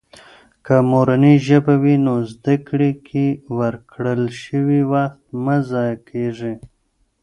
که 0.65 0.75
مورنۍ 0.91 1.35
ژبه 1.47 1.75
وي، 1.83 1.95
نو 2.05 2.15
زده 2.31 2.55
کړې 2.67 2.91
کې 3.07 3.25
ورکړل 3.57 4.21
شوي 4.43 4.81
وخت 4.91 5.21
مه 5.43 5.57
ضایع 5.69 5.97
کېږي. 6.09 6.53